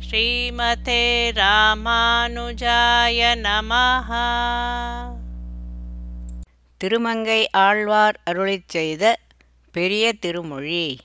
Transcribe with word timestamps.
ஸ்ரீமதே 0.00 1.32
ராமானுஜாய 1.32 3.20
நமஹ. 3.36 4.10
திருமங்கை 6.76 7.50
ஆழ்வார் 7.50 8.20
அருளிச் 8.30 8.68
செய்த 8.68 9.18
பெரிய 9.72 10.12
திருமொழி. 10.12 10.98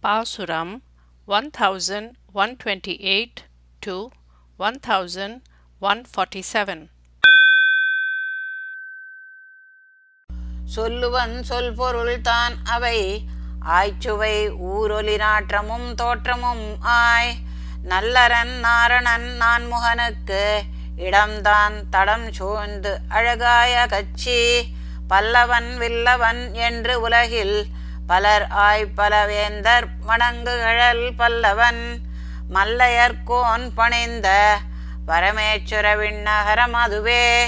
பாசுரம் 0.00 0.82
one 1.26 1.50
thousand 1.58 2.10
one 2.32 2.56
twenty 2.64 2.88
eight 2.88 3.42
to 3.80 4.08
one 4.56 4.80
thousand 4.88 5.40
one 5.80 6.04
forty 6.16 6.42
seven 6.52 6.84
சொல்லுவன் 10.64 11.42
சொல் 11.42 11.74
பொருள் 11.74 12.20
தான் 12.20 12.64
அவை. 12.64 13.24
ஆய்ச்சுவை 13.60 14.50
ஊரொலி 14.50 15.16
நாற்றமும் 15.16 15.94
தோற்றமும் 15.94 16.76
ஆய். 16.80 17.36
நல்லரன் 17.88 18.54
நாரணன் 18.62 19.26
நான்முகனுக்கு 19.40 20.44
இடம்தான் 20.96 21.76
தடம் 21.90 22.32
சூழ்ந்து 22.32 22.98
அழகாய 23.08 23.86
கச்சி. 23.90 24.62
பல்லவன் 25.08 25.76
வில்லவன் 25.76 26.54
என்று 26.54 27.00
உலகில் 27.00 27.66
பலர் 28.06 28.46
ஆய் 28.46 28.88
பலவேந்தர் 28.96 29.86
பல்லவன். 31.18 31.84
மல்லையர்கோன் 32.54 33.66
பணிந்த 33.74 34.58
பரமேச்சுர 35.06 35.86
விண்ணகரம் 35.96 36.76
அதுவே. 36.84 37.46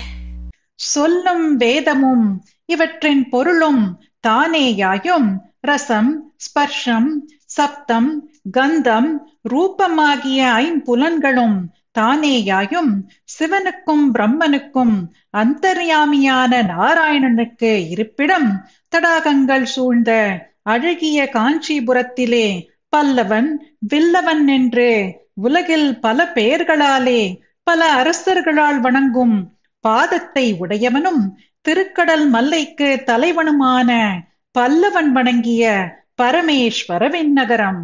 சொல்லும் 0.74 1.56
வேதமும் 1.56 2.26
இவற்றின் 2.64 3.28
பொருளும் 3.28 3.82
தானேயாயும் 4.28 5.30
ரசம் 5.60 6.12
ஸ்பர்ஷம் 6.36 7.10
சப்தம் 7.44 8.10
கந்தம் 8.50 9.10
ரூபமாகிய 9.50 10.40
ஐம்புலன்களும் 10.62 11.58
தானேயாயும் 11.98 12.90
சிவனுக்கும் 13.38 14.04
பிரம்மனுக்கும் 14.14 14.94
அந்தர்யாமியான 15.36 16.62
நாராயணனுக்கு 16.62 17.88
இருப்பிடம் 17.88 18.48
தடாகங்கள் 18.96 19.62
சூழ்ந்த 19.62 20.10
அழகிய 20.62 21.28
காஞ்சிபுரத்திலே 21.32 22.48
பல்லவன் 22.96 23.50
வில்லவன் 23.88 24.46
என்று 24.48 24.90
உலகில் 25.34 26.00
பல 26.00 26.24
பெயர்களாலே 26.34 27.20
பல 27.62 27.80
அரசர்களால் 28.02 28.80
வணங்கும் 28.80 29.36
பாதத்தை 29.84 30.46
உடையவனும் 30.60 31.22
திருக்கடல் 31.68 32.28
மல்லைக்கு 32.28 33.02
தலைவனுமான 33.06 33.90
பல்லவன் 34.54 35.10
வணங்கிய 35.12 35.64
பரமேஸ்வரவின் 36.22 37.32
நகரம். 37.32 37.82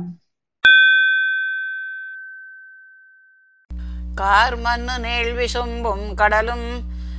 கார் 4.14 4.56
மண்ணு 4.56 4.98
நேழ்வி 4.98 5.46
சொம்பும் 5.46 6.14
கடலும் 6.14 6.68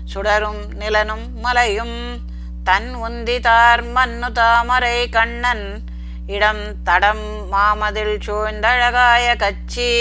சுடரும் 0.06 0.64
நிலனும் 0.74 1.28
மலையும் 1.40 1.98
தன் 2.64 2.92
உந்தி 2.96 3.40
தார் 3.40 3.84
மண்ணு 3.88 4.32
தாமரை 4.32 5.10
கண்ணன் 5.10 5.66
இடம் 6.28 6.64
தடம் 6.84 7.26
மாமதில் 7.52 8.18
சூழ்ந்தழகாய 8.20 9.36
கச்சி 9.36 9.92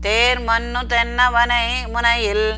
தேர் 0.00 0.40
மண்ணு 0.40 0.80
தென்னவனை 0.86 1.66
முனையில் 1.86 2.48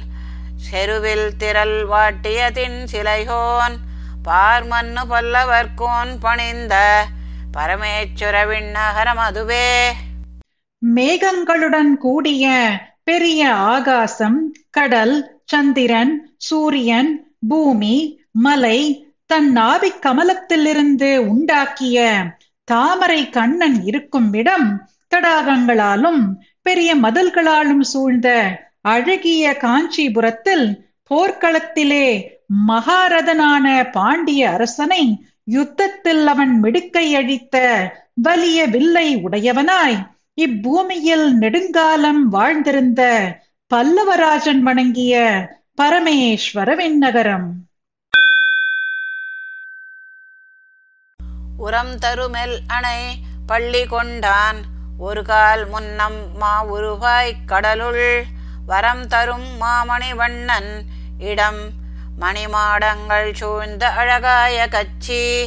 செருவில் 0.56 1.36
திரள் 1.36 1.84
வாட்டிய 1.84 2.50
தின் 2.52 2.86
சிலைகோன் 2.86 3.76
பார் 4.22 4.64
மண்ணு 4.64 5.02
பல்லவர்கோன் 5.06 6.18
பணிந்த 6.18 6.74
பரமேச்சுர 7.52 8.46
விண்ணகரம் 8.46 9.18
அதுவே. 9.18 9.68
மேகங்களுடன் 10.82 11.92
கூடிய 11.96 12.46
பெரிய 13.06 13.40
ஆகாசம் 13.68 14.38
கடல் 14.70 15.16
சந்திரன் 15.44 16.12
சூரியன் 16.38 17.10
பூமி 17.48 17.96
மலை 18.38 18.78
தன் 19.26 19.50
நாவிக் 19.52 20.02
கமலத்திலிருந்து 20.02 21.10
உண்டாக்கிய 21.28 21.98
தாமரை 22.68 23.22
கண்ணன் 23.30 23.78
இருக்கும் 23.84 24.30
இடம் 24.34 24.68
தடாகங்களாலும் 25.12 26.22
பெரிய 26.62 26.90
மதில்களாலும் 26.96 27.84
சூழ்ந்த 27.84 28.28
அழகிய 28.86 29.52
காஞ்சிபுரத்தில் 29.56 30.66
போர்க்களத்திலே 31.10 32.06
மகாரதனான 32.68 33.66
பாண்டிய 33.90 34.42
அரசனை 34.50 35.02
யுத்தத்தில் 35.46 36.24
அவன் 36.26 36.54
மிடுக்கை 36.60 37.06
அழித்த 37.14 37.56
வலிய 38.22 38.66
வில்லை 38.66 39.08
உடையவனாய் 39.22 39.98
இப்பூமியில் 40.40 41.32
நெடுங்காலம் 41.32 42.32
வாழ்ந்திருந்த 42.32 43.32
பல்லவராஜன் 43.74 44.58
வணங்கிய 44.58 45.14
பரமேஸ்வர 45.82 46.74
விண்ணகரம் 46.74 47.50
உரம் 51.56 51.98
தருமெல் 51.98 52.58
அணை 52.66 53.18
பள்ளி 53.46 53.86
கொண்டான். 53.86 54.56
ஒரு 54.98 55.22
கால் 55.22 55.66
முன்னம் 55.66 56.36
மா 56.36 56.64
உருவாய் 56.64 57.32
கடலுள். 57.46 58.24
வரம் 58.66 59.06
தரும் 59.06 59.60
மாமணி 59.60 60.14
வண்ணன் 60.14 60.84
இடம். 61.18 61.70
மணிமாடங்கள் 62.20 63.34
சூழ்ந்த 63.34 63.88
அழகாய 63.88 64.68
கச்சி. 64.70 65.46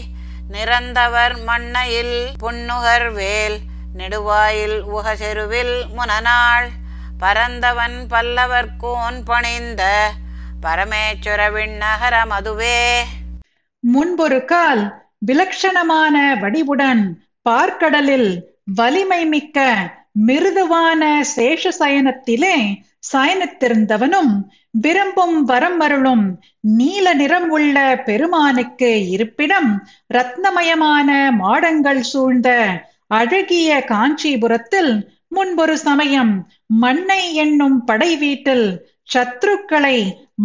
நிறந்தவர் 0.50 1.44
மண்ணையில் 1.44 2.32
புன்னுகர் 2.44 3.14
வேல் 3.14 3.60
நெடுவாயில் 3.98 4.78
உகசெருவில் 4.90 5.76
முனநாள். 5.90 6.68
பரந்தவன் 7.20 7.98
பல்லவர்கோன் 8.10 9.20
பணிந்த 9.24 9.84
பரமேஸ்வரவின் 10.62 11.76
நகரம் 11.78 12.30
அதுவே 12.30 12.80
முன்பொரு 13.84 14.46
கால் 14.46 14.84
விலட்சணமான 15.26 16.16
வடிவுடன் 16.36 17.02
பார்க்கடலில் 17.46 18.30
வலிமை 18.74 19.22
மிக்க 19.26 19.58
மிருதுவான 20.28 21.02
சேஷ 21.36 21.72
சயனத்திலே 21.80 22.56
சயனித்திருந்தவனும் 23.12 24.32
விரும்பும் 24.80 25.38
வரம் 25.44 25.80
அருளும் 25.80 26.26
நீல 26.72 27.14
நிறம் 27.14 27.50
உள்ள 27.50 27.78
பெருமானுக்கு 28.06 28.90
இருப்பிடம் 29.10 29.70
ரத்னமயமான 30.14 31.10
மாடங்கள் 31.40 32.02
சூழ்ந்த 32.12 32.50
அழகிய 33.08 33.86
காஞ்சிபுரத்தில் 33.88 34.94
முன்பொரு 35.36 35.74
சமயம் 35.74 36.34
மண்ணை 36.68 37.34
என்னும் 37.34 37.84
படை 37.84 38.18
வீட்டில் 38.18 38.68
சத்ருக்களை 39.14 39.98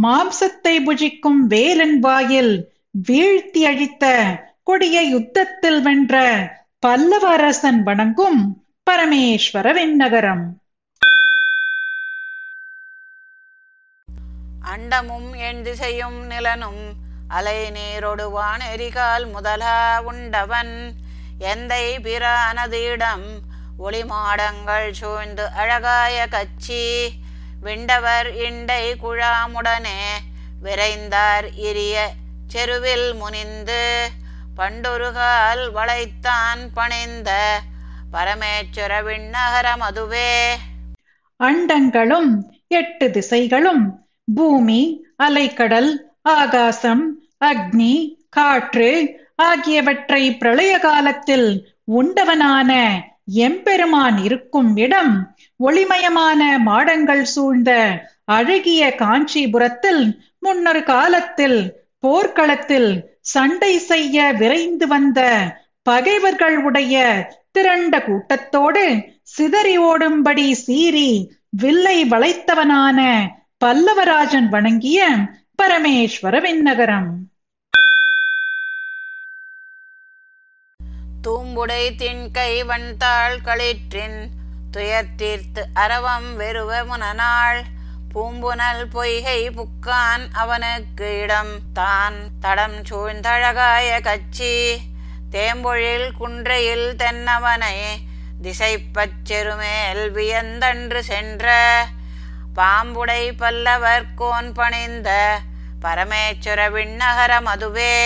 மாம்சத்தை 0.03 0.75
புஜிக்கும் 0.87 1.41
வேலன் 1.49 1.99
வாயில் 1.99 2.53
வீழ்த்தி 3.09 3.63
அழித்த 3.63 4.15
கொடிய 4.65 5.03
யுத்தத்தில் 5.03 5.81
வென்ற 5.83 6.15
பல்லவ 6.79 7.25
அரசன் 7.29 7.83
வணங்கும் 7.83 8.41
பரமேஸ்வர 8.91 9.67
விண்ணகரம். 9.79 10.45
அண்டமும் 14.73 15.31
எண் 15.37 15.63
திசையும் 15.63 16.21
நிலனும் 16.31 16.83
அலை 17.29 17.71
நீரொடுவான் 17.71 18.63
எரிகால் 18.75 19.27
முதலா 19.33 20.03
உண்டவன். 20.05 20.75
எந்தை 21.43 21.85
பிரானதிடம் 22.03 23.25
ஒளிமாடங்கள் 23.79 24.91
சூழ்ந்து 24.91 25.47
அழகாய 25.47 26.27
கச்சி. 26.31 27.09
விண்டவர் 27.61 28.35
இண்டை 28.35 28.97
குழாமுடனே 29.03 30.03
விரைந்தார் 30.65 31.47
இரிய 31.55 32.13
செருவில் 32.53 33.09
முனிந்து. 33.15 34.09
பண்டொருகால் 34.57 35.65
வளைத்தான் 35.73 36.63
பணிந்த 36.75 37.61
பரமேஸ்வர 38.13 39.03
விண்ணகரம் 39.03 39.85
அதுவே. 39.89 40.55
அண்டங்களும் 41.45 42.31
எட்டு 42.67 43.09
திசைகளும் 43.09 43.85
பூமி 44.35 45.07
அலைக்கடல் 45.19 45.91
ஆகாசம் 46.23 47.05
அக்னி 47.45 47.95
காற்று 48.31 48.91
ஆகியவற்றை 49.51 50.23
பிரளய 50.37 50.73
காலத்தில் 50.79 51.49
உண்டவனான 51.93 52.71
எம்பெருமான் 53.47 54.19
இருக்கும் 54.25 54.71
இடம் 54.77 55.13
ஒளிமயமான 55.61 56.41
மாடங்கள் 56.65 57.25
சூழ்ந்த 57.35 57.71
அழகிய 58.25 58.83
காஞ்சிபுரத்தில் 58.95 60.03
முன்னொரு 60.39 60.83
காலத்தில் 60.83 61.61
போர்க்களத்தில் 61.99 62.91
சண்டை 63.21 63.73
செய்ய 63.91 64.33
விரைந்து 64.33 64.87
வந்த 64.87 65.21
பகைவர்கள் 65.83 66.57
உடைய 66.59 66.97
திரண்ட 67.53 67.95
கூட்டத்தோடு 67.99 68.85
சிதறி 69.37 69.77
ஓடும்படி 69.91 70.47
சீறி 70.65 71.11
வில்லை 71.57 71.99
வளைத்தவனான 72.05 73.01
பல்லவராஜன் 73.65 74.49
வணங்கிய 74.49 75.01
பரமேஸ்வர 75.63 76.35
விண்ணகரம். 76.41 77.11
தூம்புடை 81.27 81.83
தின்கை 82.01 82.65
வண்தாள் 82.65 83.41
களிற்றின் 83.41 84.31
துயர்த்தீர்த்து 84.73 85.63
அரவம் 85.75 86.37
வெறுவ 86.37 86.85
முனநாள். 86.85 87.63
பூம்புனல் 88.13 88.85
பொய்கை 88.87 89.51
புக்கான் 89.51 90.25
அவனுக்கு 90.33 91.21
இடம். 91.21 91.73
தான் 91.73 92.15
தடம் 92.41 92.83
சூழ்ந்தழகாய 92.91 94.01
கச்சி. 94.01 94.77
தேம்பொழில் 95.31 96.09
குன்றையில் 96.13 96.97
தென்னவனை 96.97 97.77
திசைப்பச்செருமேல் 98.43 100.05
வியந்தன்று 100.11 100.99
சென்ற. 100.99 101.47
பாம்புடை 102.55 103.33
பல்லவர் 103.33 104.07
கோன் 104.15 104.53
பணிந்த 104.53 105.39
பரமேஸ்வர 105.83 106.61
விண்ணகர 106.71 107.41
மதுவே. 107.41 107.97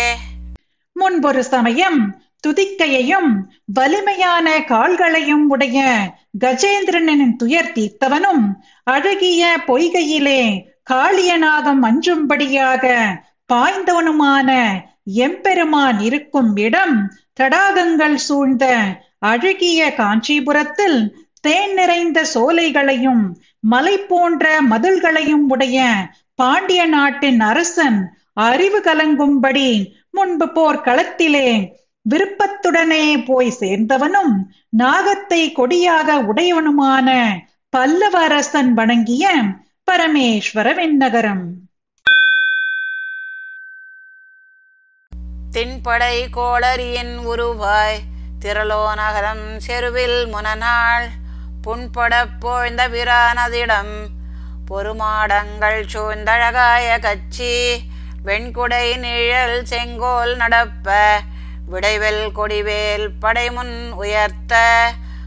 முன்பொரு 0.93 1.41
சமயம் 1.41 2.01
துதிக்கையையும் 2.45 3.31
வலிமையான 3.73 4.49
கால்களையும் 4.69 5.47
உடைய 5.49 5.79
கஜேந்திரனின் 6.43 7.37
துயர் 7.37 7.73
தீர்த்தவனும் 7.73 8.45
அழகிய 8.87 9.43
பொய்கையிலே 9.67 10.43
காளியநாதம் 10.91 11.83
அஞ்சும்படியாக 11.83 12.85
பாய்ந்தவனுமான 13.51 14.51
எம்பெருமான் 15.25 16.01
இருக்கும் 16.01 16.53
இடம் 16.59 16.97
தடாகங்கள் 17.35 18.19
சூழ்ந்த 18.27 18.65
அழகிய 19.23 19.81
காஞ்சிபுரத்தில் 19.95 20.99
தேன் 21.45 21.75
நிறைந்த 21.75 22.19
சோலைகளையும் 22.35 23.25
மலை 23.67 23.97
போன்ற 24.09 24.45
மதில்களையும் 24.69 25.47
உடைய 25.49 25.79
பாண்டிய 26.35 26.83
நாட்டின் 26.87 27.41
அரசன் 27.41 27.99
அறிவு 28.41 28.81
கலங்கும்படி 28.81 29.69
முன்பு 30.11 30.47
போர்க்களத்திலே 30.57 31.49
விருப்பத்துடனே 32.11 33.25
போய் 33.27 33.57
சேர்ந்தவனும் 33.61 34.35
நாகத்தை 34.79 35.53
கொடியாக 35.53 36.19
உடையவனுமான 36.23 37.09
பல்லவ 37.69 38.19
அரசன் 38.19 38.75
வணங்கிய 38.75 39.33
பரமேஸ்வர 39.91 40.69
விண்ணகரம். 40.75 41.45
தென்படை 45.53 46.17
கோளரியின் 46.37 47.15
உருவாய் 47.27 47.99
திரளோ 48.41 48.95
நகரம் 48.95 49.61
செருவில் 49.67 50.27
முனநாள் 50.27 51.07
புண்படப் 51.65 52.37
போழ்ந்த 52.41 52.89
பிரானதிடம் 52.89 53.95
பொறுமாடங்கள் 54.71 55.81
சூழ்ந்தழகாய 55.93 56.87
கச்சி 56.99 57.55
வெண்குடை 58.27 58.99
நிழல் 58.99 59.65
செங்கோல் 59.65 60.37
நடப்ப 60.37 60.95
விடைவெல் 61.67 62.25
கொடிவேல் 62.33 63.07
படைமுன் 63.23 63.77
உயர்த்த 63.97 64.55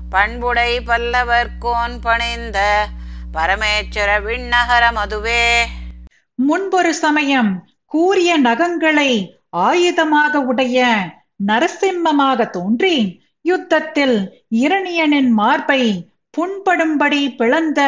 பண்புடை 0.09 0.71
பல்லவர் 0.85 1.51
கோன் 1.59 1.97
பணிந்த 1.99 2.59
பரமேஸ்வர 3.33 4.11
விண்ணகரம் 4.21 4.99
அதுவே 4.99 5.43
முன்பொரு 6.39 6.91
சமயம் 6.97 7.51
கூறிய 7.91 8.31
நகங்களை 8.39 9.11
ஆயுதமாக 9.61 10.41
உடைய 10.43 10.79
நரசிம்மமாக 11.45 12.49
தோன்றி 12.49 12.95
யுத்தத்தில் 13.45 14.17
இரணியனின் 14.59 15.31
மார்பை 15.33 15.83
புண்படும்படி 16.37 17.21
பிளந்த 17.37 17.81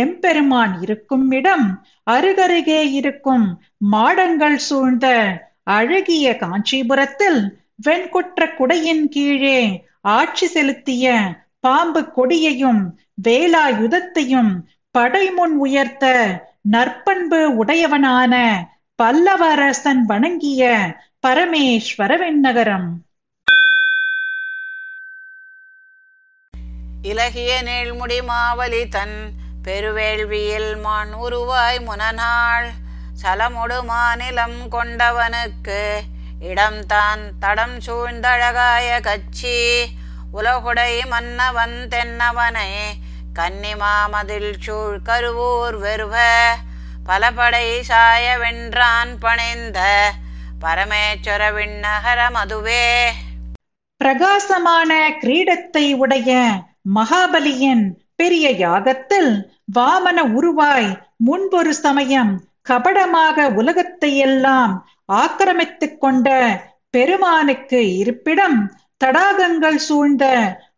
எம்பெருமான் 0.00 0.74
இருக்கும் 0.82 1.26
இடம் 1.30 1.66
அருகருகே 2.10 2.82
இருக்கும் 2.92 3.46
மாடங்கள் 3.92 4.58
சூழ்ந்த 4.58 5.06
அழகிய 5.70 6.28
காஞ்சிபுரத்தில் 6.36 7.40
வெண்குற்ற 7.82 8.46
குடையின் 8.58 9.04
கீழே 9.08 9.58
ஆட்சி 10.12 10.46
செலுத்திய 10.48 11.06
பாம்பு 11.60 12.00
கொடியையும் 12.14 12.82
வேலாயுதத்தையும் 13.26 14.52
படைமுன் 14.94 15.54
உயர்த்த 15.58 16.06
நற்பண்பு 16.70 17.40
உடையவனான 17.60 18.34
பல்லவரசன் 18.98 20.02
வணங்கிய 20.06 20.62
பரமேஸ்வர 21.26 22.12
வெண்ணகரம் 22.20 22.88
இலகிய 27.04 27.52
நேழ்முடி 27.62 28.18
மாவலி 28.26 28.82
தன் 28.88 29.16
பெருவேள்வியில் 29.62 30.72
மான் 30.76 31.12
உருவாய் 31.20 31.80
முனநாள் 31.80 32.68
சலமுடு 33.22 33.78
மாநிலம் 33.88 34.58
கொண்டவனுக்கு 34.70 35.80
இடம்தான் 36.50 37.22
தடம் 37.40 37.76
சூழ்ந்தழகாய 37.86 38.88
கச்சி. 39.00 39.58
உலகுடை 40.32 40.92
மன்னவன் 41.06 41.76
தென்னவனை 41.90 42.70
கன்னிமாமதில் 43.38 44.52
சூழ் 44.60 44.98
கருவூர் 45.04 45.76
வெறுவ. 45.84 46.16
பலபடை 47.06 47.80
சாய 47.80 48.24
வென்றான் 48.38 49.12
பணிந்த 49.20 49.80
பரமேஸ்வர 50.60 51.42
விண்ணகர 51.58 52.20
மதுவே. 52.36 52.86
பிரகாசமான 53.96 54.92
கிரீடத்தை 55.20 55.84
உடைய 55.94 56.30
மகாபலியின் 56.94 57.84
பெரிய 58.14 58.46
யாகத்தில் 58.64 59.32
வாமன 59.78 60.18
உருவாய் 60.38 60.90
முன்பொரு 61.26 61.72
சமயம் 61.84 62.32
கபடமாக 62.68 63.46
உலகத்தை 63.60 64.10
எல்லாம் 64.16 64.72
ஆக்கிரமித்துக் 65.08 65.98
கொண்ட 65.98 66.28
பெருமானுக்கு 66.90 67.80
இருப்பிடம் 67.98 68.58
தடாகங்கள் 69.00 69.78
சூழ்ந்த 69.78 70.24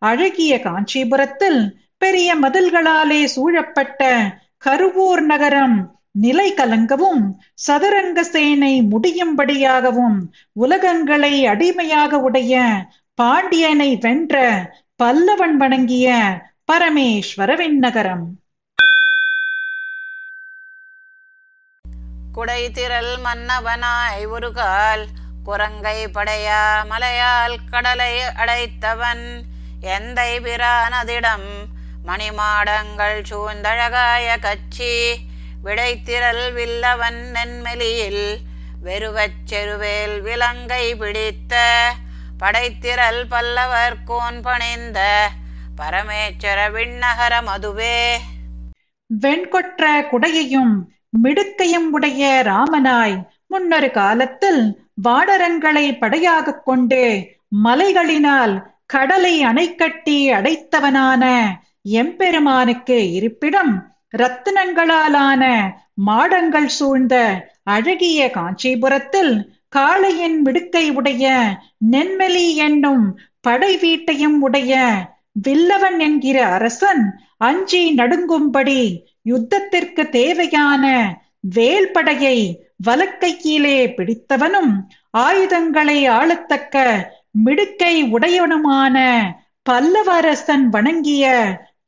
அழகிய 0.00 0.52
காஞ்சிபுரத்தில் 0.58 1.60
பெரிய 1.98 2.30
மதில்களாலே 2.34 3.20
சூழப்பட்ட 3.26 4.02
கருவூர் 4.64 5.22
நகரம் 5.22 5.76
நிலை 6.16 6.48
கலங்கவும் 6.54 7.22
சதுரங்க 7.58 8.20
சேனை 8.24 8.72
முடியும்படியாகவும் 8.90 10.18
உலகங்களை 10.56 11.34
அடிமையாக 11.46 12.18
உடைய 12.18 12.54
பாண்டியனை 13.18 13.90
வென்ற 13.96 14.36
பல்லவன் 14.96 15.56
வணங்கிய 15.56 16.08
பரமேஸ்வர 16.64 17.50
விண்ணகரம் 17.56 18.24
குடைத்திரல் 22.34 23.20
மன்னவனாய் 23.20 24.24
ஒரு 24.26 24.52
கால் 24.52 25.06
குரங்கை 25.44 26.06
படையா 26.06 26.84
மலையால் 26.84 27.58
கடலை 27.70 28.14
அடைத்தவன் 28.36 29.22
எந்தை 29.86 30.32
பிரானதிடம் 30.40 31.48
மணிமாடங்கள் 32.06 33.20
சூழ்ந்தழகாய 33.30 34.38
கச்சி 34.38 34.94
விடைத்திரல் 35.62 36.52
வில்லவன் 36.52 37.20
நென்மெலியில் 37.30 38.26
வெறுவச் 38.82 39.46
செருவேல் 39.46 40.20
விலங்கை 40.20 40.94
பிடித்த 40.94 41.54
படைத்திரல் 42.38 43.26
பல்லவர் 43.26 44.02
கோன் 44.04 44.40
பணிந்த 44.40 45.30
பரமேஸ்வர 45.76 46.58
விண்ணகர 46.70 47.34
மதுவே. 47.42 47.98
வெண்கொற்ற 49.10 49.84
குடையையும் 50.10 50.74
மிடுக்கையும் 51.14 51.88
உடைய 51.90 52.22
ராமனாய் 52.46 53.16
முன்னொரு 53.46 53.90
காலத்தில் 53.90 54.62
வாடரங்களை 55.02 55.86
படையாகக் 55.94 56.64
கொண்டு 56.64 57.02
மலைகளினால் 57.64 58.54
கடலை 58.86 59.34
அணை 59.42 59.66
கட்டி 59.74 60.18
அடைத்தவனான 60.30 61.24
எம்பெருமானுக்கு 61.98 62.98
இருப்பிடம் 63.10 63.72
ரத்தினங்களாலான 64.18 65.44
மாடங்கள் 66.06 66.70
சூழ்ந்த 66.74 67.14
அழகிய 67.68 68.30
காஞ்சிபுரத்தில் 68.30 69.34
காளையின் 69.76 70.38
மிடுக்கை 70.42 70.84
உடைய 70.90 71.26
நென்மெலி 71.92 72.46
என்னும் 72.58 73.04
படை 73.40 73.72
வீட்டையும் 73.76 74.38
உடைய 74.40 74.74
வில்லவன் 75.42 75.98
என்கிற 75.98 76.38
அரசன் 76.48 77.02
அஞ்சி 77.38 77.82
நடுங்கும்படி 77.94 78.80
யுத்தத்திற்கு 79.26 80.02
தேவையான 80.10 80.84
வேல்படையை 81.56 82.38
வலக்கையிலே 82.86 83.78
பிடித்தவனும் 83.96 84.72
ஆயுதங்களை 85.18 85.98
ஆளத்தக்க 86.14 86.76
மிடுக்கை 87.44 87.94
உடையவனுமான 88.10 88.96
பல்லவரசன் 89.66 90.66
வணங்கிய 90.68 91.24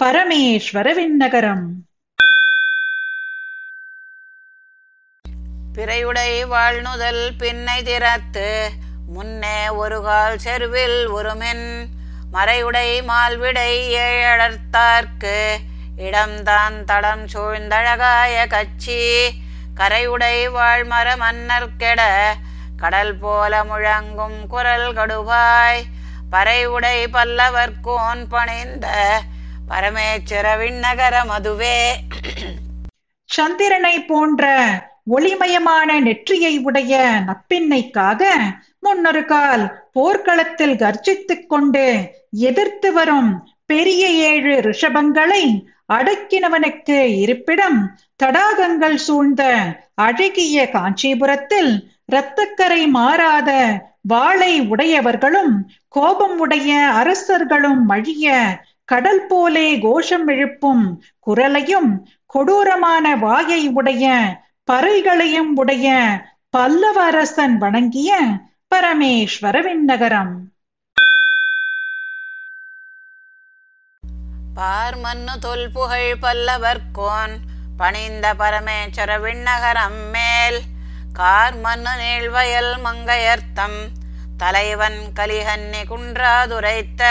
பரமேஸ்வர 0.02 0.86
விண்ணகரம் 0.94 1.66
பிறையுடை 5.74 6.30
வாழ்நுதல் 6.50 7.24
பின்னை 7.38 7.78
திறத்து 7.82 8.48
முன்னே 9.08 9.58
ஒரு 9.76 9.98
கால் 10.02 10.38
செருவில் 10.38 11.00
ஒருமென் 11.10 11.66
மறையுடை 12.32 12.88
மால்விடை 13.08 13.72
ஏழர்த்தார்க்கு 14.04 15.36
இடம்தான் 15.96 16.84
தடம் 16.84 17.26
சூழ்ந்தழகாய 17.26 18.46
கச்சி. 18.46 19.28
கரையுடை 19.74 20.48
வாழ்மர 20.48 21.16
மன்னர் 21.16 21.76
கெட. 21.78 22.34
கடல் 22.76 23.18
போல 23.18 23.64
முழங்கும் 23.64 24.46
குரல் 24.48 24.92
கடுவாய். 24.92 25.82
பறையுடை 26.32 27.06
பல்லவர் 27.10 27.72
கோன் 27.82 28.28
பணிந்த. 28.28 29.20
பரமேச்சர 29.68 30.56
விண்ணகர 30.56 31.16
மதுவே. 31.24 31.92
சந்திரனை 33.24 34.04
போன்ற 34.04 34.44
ஒளிமயமான 35.16 36.00
நெற்றியை 36.00 36.58
உடைய 36.58 37.22
நப்பின்னைக்காக 37.26 38.22
முன்னொரு 38.78 39.24
கால் 39.24 39.84
போர்க்களத்தில் 39.92 40.76
கர்ஜித்துக் 40.76 41.48
கொண்டு 41.48 42.14
எதிர்த்து 42.30 42.92
வரும் 42.92 43.48
பெரிய 43.66 44.08
ஏழு 44.08 44.60
ரிஷபங்களை 44.60 45.66
அடக்கினவனுக்கு 45.88 46.98
இருப்பிடம் 47.22 47.78
தடாகங்கள் 48.22 48.96
சூழ்ந்த 48.98 49.42
அழகிய 49.98 50.64
காஞ்சிபுரத்தில் 50.72 51.72
இரத்தக்கரை 52.12 52.82
மாறாத 52.90 53.50
வாளை 54.04 54.52
உடையவர்களும் 54.68 55.52
கோபம் 55.94 56.36
உடைய 56.38 56.70
அரசர்களும் 56.92 57.82
மழிய 57.84 58.26
கடல் 58.84 59.22
போலே 59.26 59.68
கோஷம் 59.78 60.28
எழுப்பும் 60.28 60.84
குரலையும் 61.26 61.90
கொடூரமான 62.30 63.14
வாயை 63.16 63.62
உடைய 63.72 64.04
பறைகளையும் 64.68 65.52
உடைய 65.54 65.88
பல்லவ 66.50 66.98
அரசன் 67.04 67.56
வணங்கிய 67.58 68.10
பரமேஸ்வர 68.74 69.56
விண்ணகரம் 69.62 70.34
பார்மன்னு 74.56 75.32
தொல்புகழ் 75.38 76.12
பல்லவர்கோன் 76.22 77.34
பணிந்த 77.76 78.26
பரமேச்சர 78.34 79.10
விண்ணகரம் 79.24 79.98
மேல். 80.10 80.58
கார்மன்னு 81.18 81.92
நீழ்வயல் 82.02 82.72
மங்கையர்த்தம் 82.84 83.76
தலைவன் 84.36 84.98
கலிஹன்னி 85.18 85.82
குன்றாதுரைத்த. 85.90 87.02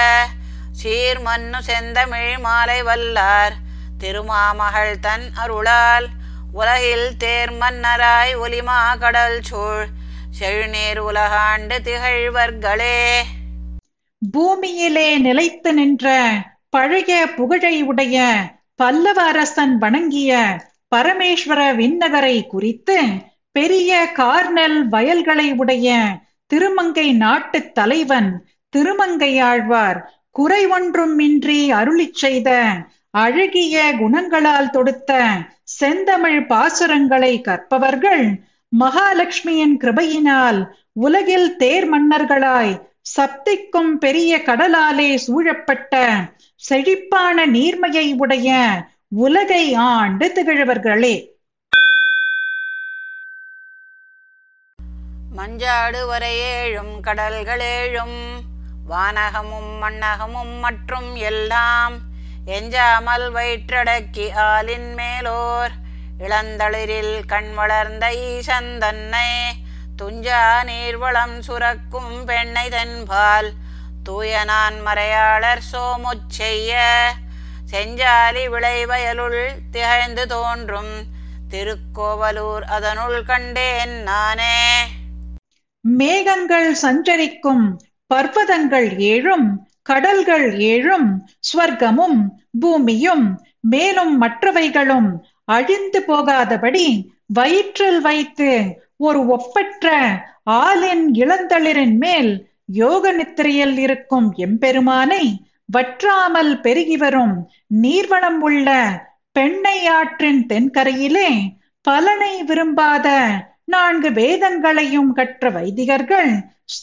சீர்மன்னு 0.84 1.60
செந்தமிழ் 1.60 2.34
மாலை 2.38 2.80
வல்லார் 2.84 3.56
திருமாமகள் 3.98 4.96
தன் 5.00 5.28
அருளால். 5.44 6.08
உலகில் 6.52 7.08
தேர் 7.18 7.54
மன்னராய் 7.54 8.34
ஒலிமா 8.46 8.80
கடல் 8.98 9.40
சூழ் 9.42 9.86
செழுநீர் 10.40 11.04
உலகாண்டு 11.10 11.78
திகழ்வர்களே. 11.88 13.00
பூமியிலே 14.32 15.08
நிலைத்து 15.18 15.74
நின்ற 15.74 16.14
பழைய 16.74 17.12
புகழை 17.36 17.76
உடைய 17.84 18.18
பல்லவ 18.80 19.20
அரசன் 19.24 19.76
வணங்கிய 19.78 20.32
பரமேஸ்வர 20.92 21.62
விண்ணகரை 21.76 22.38
குறித்து 22.48 22.98
பெரிய 23.56 23.92
கார்நெல் 24.18 24.80
வயல்களை 24.88 25.48
உடைய 25.56 25.90
திருமங்கை 26.52 27.08
நாட்டுத் 27.18 27.72
தலைவன் 27.74 28.30
திருமங்கையாழ்வார் 28.74 30.00
குறை 30.36 30.62
ஒன்றும் 30.68 31.18
இன்றி 31.20 31.60
அருளிச் 31.72 32.20
செய்த 32.20 32.50
அழகிய 33.18 33.76
குணங்களால் 33.98 34.70
தொடுத்த 34.70 35.12
செந்தமிழ் 35.76 36.42
பாசுரங்களை 36.46 37.34
கற்பவர்கள் 37.42 38.26
மகாலட்சுமியின் 38.72 39.78
கிருபையினால் 39.78 40.60
உலகில் 41.00 41.50
தேர் 41.58 41.88
மன்னர்களாய் 41.90 42.74
சப்திக்கும் 43.10 43.94
பெரிய 43.98 44.32
கடலாலே 44.44 45.10
சூழப்பட்ட 45.18 45.96
செழிப்பான 46.62 47.46
நீர்மையை 47.46 48.08
உடைய 48.18 48.50
உலகை 49.18 49.64
ஆண்டு 49.88 50.26
திகழ்வர்களே. 50.36 51.16
மஞ்சாடு 55.32 56.02
வரையேழும் 56.06 56.94
கடல்களேழும் 57.02 58.18
வானகமும் 58.88 59.72
மண்ணகமும் 59.82 60.56
மற்றும் 60.60 61.16
எல்லாம் 61.24 61.96
எஞ்சாமல் 62.48 63.28
வயிற்றடக்கி 63.32 64.26
ஆலின் 64.48 64.90
மேலோர் 64.96 65.74
இளந்தளிரில் 66.20 67.16
கண் 67.26 67.54
வளர்ந்த 67.54 68.06
ஈசந்தன்னை 68.28 69.30
துஞ்சா 69.96 70.44
நீர்வளம் 70.64 71.38
சுரக்கும் 71.40 72.14
பெண்ணை 72.26 72.70
தென்பால் 72.70 73.50
தூயனான் 74.06 74.78
மறையாளர் 74.86 75.62
சோமுச்செய்ய 75.72 76.74
செஞ்சாலி 77.72 78.44
விளைவயலுள் 78.50 79.42
திகழ்ந்து 79.72 80.28
தோன்றும். 80.28 80.94
திருக்கோவலூர் 81.50 82.64
அதனுள் 82.64 83.24
கண்டேன் 83.24 84.04
நானே. 84.04 84.58
மேகங்கள் 85.80 86.74
சஞ்சரிக்கும் 86.74 87.80
பர்வதங்கள் 88.14 88.90
ஏழும் 88.98 89.48
கடல்கள் 89.82 90.52
ஏழும் 90.52 91.10
ஸ்வர்க்கமும் 91.40 92.20
பூமியும் 92.60 93.42
மேலும் 93.60 94.22
மற்றவைகளும் 94.22 95.10
அழிந்து 95.46 96.04
போகாதபடி 96.08 97.10
வயிற்றில் 97.28 98.02
வைத்து 98.02 98.82
ஒரு 98.98 99.28
ஒப்பற்ற 99.28 99.88
ஆளின் 100.44 101.12
இளந்தளிரின் 101.12 101.98
மேல் 101.98 102.55
யோக 102.70 103.12
நித்திரையில் 103.12 103.78
இருக்கும் 103.78 104.34
எம்பெருமானை 104.38 105.24
வற்றாமல் 105.66 106.60
பெருகி 106.62 106.98
வரும் 106.98 107.36
நீர்வளம் 107.82 108.40
உள்ள 108.40 108.70
பெண்ணை 109.32 109.88
ஆற்றின் 109.88 110.42
தென்கரையிலே 110.46 111.30
பலனை 111.82 112.44
விரும்பாத 112.44 113.08
நான்கு 113.66 114.10
வேதங்களையும் 114.12 115.12
கற்ற 115.12 115.50
வைதிகர்கள் 115.50 116.32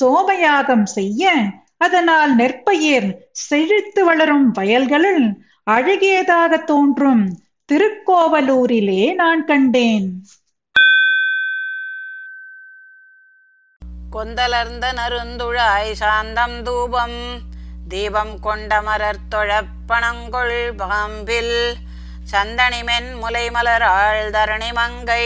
சோமயாகம் 0.01 0.87
செய்ய 0.97 1.31
அதனால் 1.77 2.35
நெற்பயிர் 2.35 3.09
செழித்து 3.31 4.05
வளரும் 4.05 4.51
வயல்களில் 4.51 5.25
அழகியதாக 5.71 6.65
தோன்றும் 6.65 7.25
திருக்கோவலூரிலே 7.73 9.15
நான் 9.15 9.45
கண்டேன். 9.45 10.09
கொந்தலர்ந்த 14.13 14.87
நருந்துழாய் 14.93 15.91
சாந்தம் 15.95 16.57
தூபம் 16.65 17.19
தீபம் 17.89 18.35
கொண்ட 18.41 18.81
மலர் 18.83 19.23
தொழப்பணங்கொள் 19.29 20.59
பாம்பில் 20.81 21.57
சந்தனிமென் 22.33 23.09
முலை 23.15 23.47
மலராள் 23.51 24.23
தரணி 24.31 24.71
மங்கை 24.73 25.25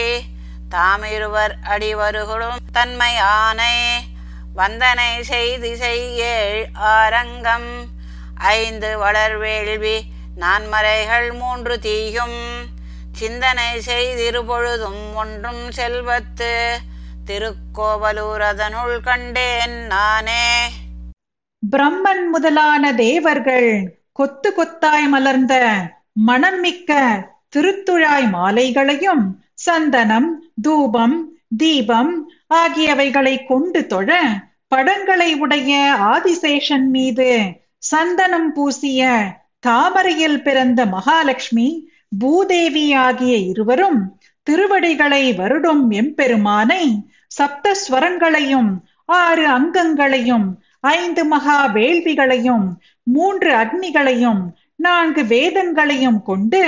தாமிருவர் 0.69 1.55
அடிவருகளும் 1.67 2.61
தன்மை 2.71 3.13
ஆனை 3.27 3.75
வந்தனை 4.55 5.11
செய்தி 5.25 5.71
செய்யேள் 5.75 6.59
ஆரங்கம் 6.91 7.69
ஐந்து 8.53 8.89
வளர் 8.97 9.37
வேள்வி 9.37 9.97
நான்மறைகள் 10.37 11.29
மூன்று 11.33 11.75
தீயும் 11.79 12.39
சிந்தனை 13.13 13.71
செய்திருபொழுதும் 13.85 15.03
ஒன்றும் 15.15 15.63
செல்வத்து 15.71 16.51
திருக்கோவலூர் 17.27 18.41
அதனுள் 18.41 18.97
கண்டேன் 19.01 19.77
நானே. 19.87 20.43
பிரம்மன் 21.63 22.25
முதலான 22.29 22.93
தேவர்கள் 22.95 23.69
கொத்து 24.11 24.49
கொத்தாய் 24.51 25.07
மலர்ந்த 25.07 25.53
மணம் 26.21 26.59
மிக்க 26.59 26.91
திருத்துழாய் 27.55 28.27
மாலைகளையும் 28.31 29.25
சந்தனம் 29.57 30.29
தூபம் 30.61 31.17
தீபம் 31.57 32.13
ஆகியவைகளை 32.53 33.35
கொண்டு 33.45 33.81
தொழ 33.87 34.09
படங்களை 34.67 35.29
உடைய 35.35 35.71
ஆதிசேஷன் 36.13 36.87
மீது 36.89 37.29
சந்தனம் 37.85 38.49
பூசிய 38.53 39.01
தாமரையில் 39.59 40.41
பிறந்த 40.41 40.85
மகாலட்சுமி 40.85 41.67
பூதேவி 42.19 42.93
ஆகிய 42.97 43.35
இருவரும் 43.47 43.99
திருவடிகளை 44.47 45.23
வருடும் 45.33 45.83
எம்பெருமானை 45.91 46.83
சப்த 47.31 47.75
ஸ்வரங்களையும் 47.75 48.69
ஆறு 49.05 49.47
அங்கங்களையும் 49.47 50.47
ஐந்து 50.79 51.25
மகா 51.25 51.67
வேள்விகளையும் 51.67 52.65
மூன்று 53.03 53.53
அக்னிகளையும் 53.55 54.41
நான்கு 54.75 55.23
வேதங்களையும் 55.23 56.21
கொண்டு 56.21 56.61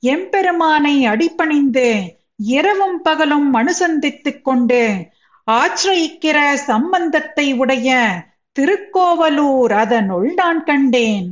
எம்பெருமானை 0.00 1.06
அடிப்பணிந்து 1.06 2.14
இரவும் 2.36 3.02
பகலும் 3.02 3.54
அனுசந்தித்துக் 3.54 4.42
கொண்டு 4.42 5.10
ஆச்சிரயிக்கிற 5.50 6.54
சம்பந்தத்தை 6.54 7.52
உடைய 7.52 7.90
திருக்கோவலூர் 8.56 9.72
அதனுள் 9.72 10.34
நான் 10.34 10.64
கண்டேன். 10.64 11.30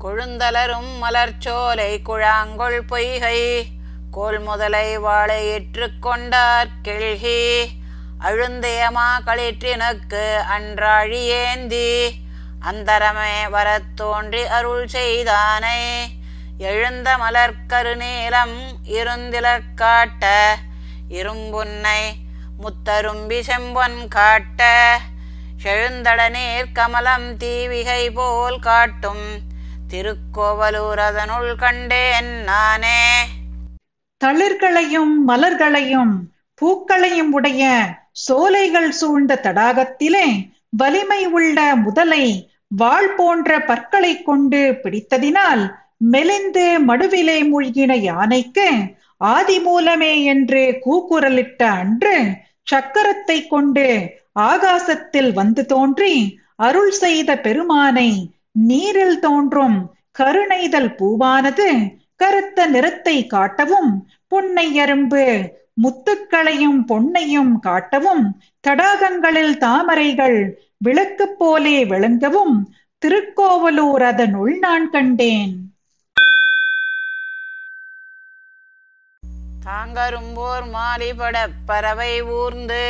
கொழுந்தலரும் 0.00 0.92
மலர்ச்சோலை 1.02 1.98
குழாங்கொள் 2.04 2.80
பொய்கை 2.86 3.38
கோல் 4.14 4.38
முதலை 4.38 4.98
வாழை 4.98 5.44
வாழையிற்று 5.44 5.90
கொண்டார் 6.00 6.68
கெழ்கி 6.84 7.68
அழுந்தேமா 8.20 9.20
களிற்றினுக்கு 9.26 10.36
அன்றாழி 10.58 11.24
ஏந்தி. 11.24 12.14
அந்தரமே 12.60 13.48
வரத் 13.48 13.96
தோன்றி 13.96 14.46
அருள் 14.46 14.88
செய்தானை. 14.92 16.06
எழுந்த 16.58 17.16
மலர்க்கரு 17.16 17.96
நீலம் 17.96 18.78
இருந்திலக் 18.84 19.74
காட்ட. 19.74 20.56
இரும்புன்னை 21.10 22.14
முத்தரும்பி 22.58 23.40
செம்பொன் 23.40 24.08
காட்ட. 24.08 25.00
செழுந்தட 25.62 26.28
நீர் 26.28 26.72
கமலம் 26.72 27.36
தீவிகை 27.36 28.10
போல் 28.10 28.58
காட்டும். 28.58 29.40
திருக்கோவலூர் 29.88 30.98
அதனுள் 30.98 31.56
கண்டேன் 31.56 32.42
நானே. 32.42 33.28
தளிர்களையும் 34.20 35.14
மலர்களையும் 35.28 36.14
பூக்களையும் 36.62 37.32
உடைய 37.32 37.62
சோலைகள் 38.24 38.90
சூழ்ந்த 38.92 39.32
தடாகத்திலே 39.44 40.26
வலிமை 40.72 41.22
உள்ள 41.32 41.58
முதலை 41.76 42.24
வாள் 42.72 43.10
போன்ற 43.16 43.58
பற்களை 43.66 44.12
கொண்டு 44.22 44.60
பிடித்ததினால் 44.82 45.64
மெலிந்து 46.06 46.66
மடுவிலே 46.86 47.38
மூழ்கின 47.50 47.92
யானைக்கு 48.02 48.68
ஆதி 49.30 49.56
மூலமே 49.60 50.12
என்று 50.26 50.62
கூக்குரலிட்ட 50.84 51.62
அன்று 51.80 52.16
சக்கரத்தை 52.66 53.38
கொண்டு 53.46 53.86
ஆகாசத்தில் 54.44 55.32
வந்து 55.32 55.62
தோன்றி 55.66 56.14
அருள் 56.60 56.94
செய்த 56.96 57.30
பெருமானை 57.38 58.10
நீரில் 58.62 59.18
தோன்றும் 59.18 59.78
கருணைதல் 60.12 60.92
பூவானது 60.98 61.68
கருத்த 62.16 62.66
நிறத்தை 62.66 63.26
காட்டவும் 63.26 63.92
பொன்னை 64.28 64.66
அரும்பு 64.78 65.24
முத்துக்களையும் 65.82 66.80
பொன்னையும் 66.88 67.54
காட்டவும் 67.62 68.24
தடாகங்களில் 68.64 69.56
தாமரைகள் 69.56 70.38
விளக்கு 70.78 71.28
போலே 71.28 71.84
விளங்கவும் 71.84 72.56
திருக்கோவலூர் 73.02 74.02
அதனுள் 74.02 74.58
நான் 74.58 74.90
கண்டேன். 74.90 75.54
தாங்கரும்போர் 79.64 80.66
மாலிபட 80.72 81.36
பறவை 81.66 82.22
ஊர்ந்து 82.22 82.84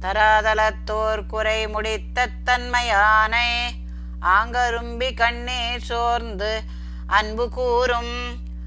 தராதலத்தோர் 0.00 1.26
குறை 1.26 1.66
முடித்த 1.66 2.28
தன்மையானை 2.44 3.48
ஆங்கரும்பி 4.20 5.14
கண்ணீர் 5.14 5.80
சோர்ந்து 5.80 6.52
அன்பு 7.06 7.50
கூறும் 7.50 8.14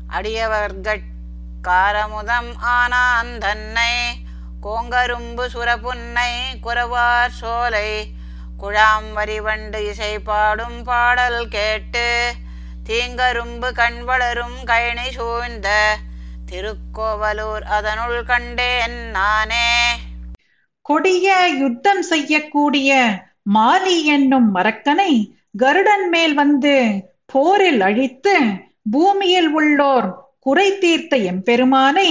அடியவர்கட் 0.09 1.03
காரமுதம் 1.67 2.57
ஆனான் 2.57 3.37
தன்னை. 3.37 3.93
கோங்கரும்பு 4.63 5.45
சுரபுன்னை 5.53 6.29
குறவார் 6.63 7.27
சோலை. 7.27 8.07
குழாம் 8.57 9.15
வரிவண்டு 9.15 9.87
இசை 9.87 10.19
பாடும் 10.19 10.83
பாடல் 10.83 11.47
கேட்டு. 11.47 12.33
தீங்கரும்பு 12.89 13.71
கண் 13.71 14.03
வளரும் 14.03 14.63
கழனி 14.65 15.11
சூழ்ந்த. 15.11 15.97
திருக்கோவலூர் 16.51 17.63
அதனுள் 17.63 18.23
கண்டேன் 18.23 19.09
நானே. 19.09 19.97
கொடிய 20.81 21.49
யுத்தம் 21.57 22.01
செய்யக்கூடிய 22.01 23.19
மாலி 23.55 24.03
என்னும் 24.03 24.55
மரக்கனை 24.55 25.31
கருடன் 25.57 26.09
மேல் 26.09 26.33
வந்து 26.33 27.03
போரில் 27.25 27.81
அழித்து 27.81 28.39
பூமியில் 28.89 29.49
உள்ளோர் 29.51 30.07
குறை 30.39 30.67
தீர்த்த 30.79 31.13
எம்பெருமானை 31.31 32.09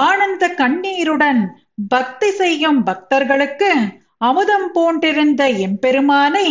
ஆனந்த 0.00 0.44
கண்ணீருடன் 0.54 1.42
பக்தி 1.88 2.28
செய்யும் 2.32 2.80
பக்தர்களுக்கு 2.82 3.70
அமுதம் 4.20 4.68
போன்றிருந்த 4.72 5.42
எம்பெருமானை 5.64 6.48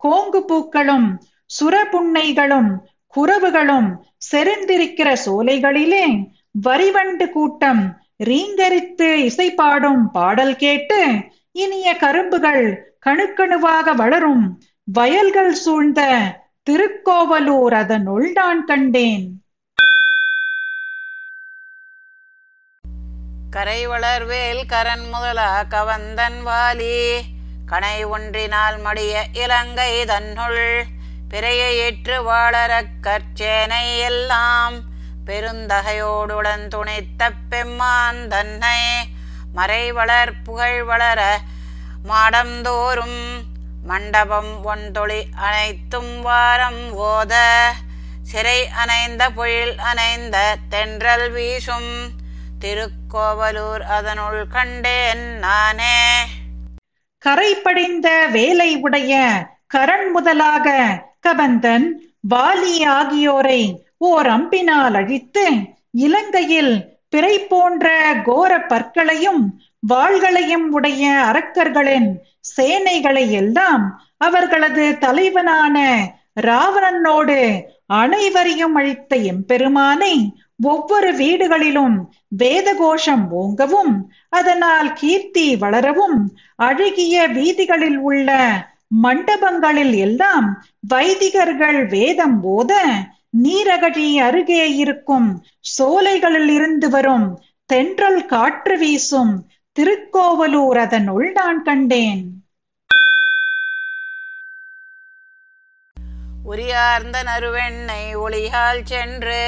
கோங்கு 0.00 0.40
பூக்களும் 0.44 1.08
சுரபுன்னைகளும் 1.50 2.70
குறவுகளும் 3.14 3.88
செறிந்திருக்கிற 4.26 5.08
சோலைகளிலே 5.24 6.06
வரிவண்டு 6.58 7.26
கூட்டம் 7.30 7.82
ரீங்கரித்து 8.24 9.08
இசை 9.24 9.48
பாடும் 9.54 10.02
பாடல் 10.12 10.56
கேட்டு 10.56 11.00
இனிய 11.56 11.88
கரும்புகள் 11.96 12.64
கணுக்கணுவாக 13.06 13.94
வளரும் 13.94 14.44
வயல்கள் 14.88 15.54
சூழ்ந்த 15.56 16.00
திருக்கோவலூர் 16.66 17.74
அதனுள் 17.74 18.32
நான் 18.32 18.64
கண்டேன். 18.64 19.26
கரை 23.50 23.86
வளர்வேல் 23.86 24.62
கரன் 24.66 25.06
முதலா 25.08 25.62
கவந்தன் 25.64 26.40
வாலி 26.46 26.96
கனை 27.66 28.04
ஒன்றினால் 28.04 28.78
மடிய 28.80 29.24
இலங்கை 29.32 30.04
தன்னுள் 30.04 30.64
பிறையை 31.28 31.70
ஏற்று 31.76 32.16
வாழறக் 32.22 32.94
கற்சேனை 33.00 33.98
எல்லாம் 33.98 34.76
பெருந்தகையோடுடன் 35.26 36.68
துணைத்த 36.68 37.30
பெம்மான் 37.48 38.28
தன்னை 38.28 38.80
மறை 39.52 39.92
வளர் 39.92 40.42
புகழ் 40.42 40.82
வளர 40.82 41.20
மாடந்தோறும் 42.08 43.20
மண்டபம் 43.86 44.64
ஒன்தொழி 44.64 45.22
அனைத்தும் 45.34 46.22
வாரம் 46.22 46.98
ஓத. 46.98 47.34
சிறை 48.22 48.68
அணைந்த 48.84 49.30
பொழில் 49.36 49.78
அணைந்த 49.78 50.54
தென்றல் 50.68 51.30
வீசும். 51.30 52.08
திருக்கோவலூர் 52.58 53.82
அதனுள் 53.82 54.46
கண்டேன் 54.48 55.38
நானே. 55.38 56.24
கரை 57.18 57.54
படிந்த 57.54 58.26
வேலை 58.26 58.76
உடைய 58.76 59.46
கரண் 59.74 60.10
முதலாக 60.12 60.68
கபந்தன் 61.28 61.86
வாலி 62.34 62.84
ஆகியோரை 62.84 63.86
ஓர் 63.98 64.26
அம்பினால் 64.26 64.94
அழித்து 64.94 65.50
இலங்கையில் 65.90 66.98
பிறை 67.08 67.38
போன்ற 67.38 68.14
கோர 68.24 68.58
பற்களையும் 68.58 69.60
வாள்களையும் 69.86 70.66
உடைய 70.70 71.02
அரக்கர்களின் 71.26 72.08
சேனைகளை 72.50 73.24
எல்லாம் 73.36 73.84
அவர்களது 74.18 74.84
தலைவனான 74.98 75.76
ராவணனோடு 76.46 77.38
அனைவரையும் 77.96 78.76
அழித்த 78.76 79.16
எம்பெருமானை 79.26 80.14
ஒவ்வொரு 80.66 81.10
வீடுகளிலும் 81.18 81.96
வேத 82.34 82.68
கோஷம் 82.74 83.24
ஓங்கவும் 83.34 83.92
அதனால் 84.30 84.88
கீர்த்தி 84.94 85.46
வளரவும் 85.56 86.18
அழகிய 86.62 87.26
வீதிகளில் 87.34 87.98
உள்ள 88.02 88.30
மண்டபங்களில் 89.04 89.94
எல்லாம் 89.98 90.46
வைதிகர்கள் 90.92 91.80
வேதம் 91.92 92.38
போத 92.40 92.72
நீரகழி 93.38 94.08
அருகே 94.20 94.64
இருக்கும் 94.76 95.28
சோலைகளில் 95.70 96.50
இருந்து 96.50 96.88
வரும் 96.88 97.26
தென்றல் 97.70 98.22
காற்று 98.26 98.74
வீசும் 98.78 99.32
திருக்கோவலூர் 99.76 100.78
அதனுள் 100.78 101.32
நான் 101.32 101.62
கண்டேன். 101.62 102.22
உரியார்ந்த 106.44 107.16
நறுவெண்ணை 107.22 108.02
ஒளியால் 108.14 108.84
சென்று 108.84 109.42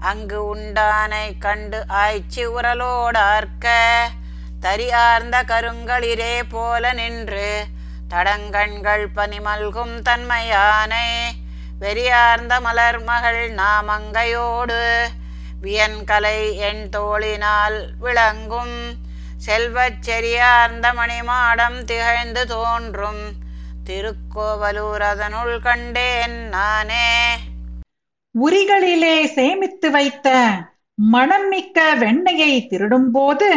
அங்கு 0.00 0.38
உண்டானை 0.44 1.26
கண்டு 1.38 1.78
ஆய்ச்சி 1.88 2.46
உரலோடார்க்க 2.46 3.66
தரியார்ந்த 4.60 5.36
கருங்களிரே 5.42 6.34
போல 6.48 6.92
நின்று 6.92 7.48
தடங்கண்கள் 8.08 9.06
பனிமல்கும் 9.16 9.94
தன்மையானை 10.02 11.08
வெறியார்ந்த 11.78 12.60
மலர் 12.60 13.00
மகள் 13.02 13.42
நாமங்கையோடு 13.54 14.82
வியன்கலை 15.60 16.38
என் 16.58 16.84
தோளினால் 16.88 17.78
விளங்கும் 17.98 18.76
செல்வச் 19.44 20.10
அந்தமணி 20.50 21.18
மாடம் 21.22 21.78
திகழ்ந்து 21.84 22.46
தோன்றும். 22.46 23.24
திருக்கோவலூர் 23.84 25.02
அதனுள் 25.02 25.56
கண்டேன் 25.60 26.36
நானே. 26.48 27.08
உரிகளிலே 28.34 29.16
சேமித்து 29.26 29.90
வைத்த 29.90 30.28
மணம் 30.98 31.48
மிக்க 31.48 31.94
வெண்ணையை 31.94 32.52
திருடும்போது 32.70 33.50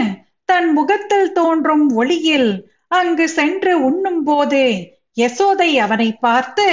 தன் 0.45 0.73
முகத்தில் 0.73 1.31
தோன்றும் 1.31 1.85
ஒளியில் 1.95 2.51
அங்கு 2.87 3.29
சென்று 3.29 3.73
உண்ணும் 3.81 4.23
போது 4.23 4.63
யசோதை 5.17 5.71
அவனை 5.75 6.09
பார்த்து 6.17 6.67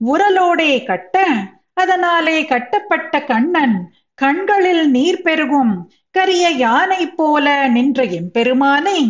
உரலோடே 0.00 0.84
கட்ட 0.84 1.16
அதனாலே 1.74 2.38
கட்டப்பட்ட 2.44 3.20
கண்ணன் 3.24 3.76
கண்களில் 4.18 4.84
நீர் 4.90 5.22
பெருகும் 5.22 5.74
கரிய 6.14 6.50
யானை 6.50 7.06
போல 7.14 7.68
நின்ற 7.68 8.04
எம்பெருமானை 8.04 9.00